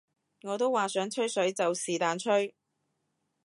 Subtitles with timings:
[0.41, 2.55] 我都話想吹水就是但吹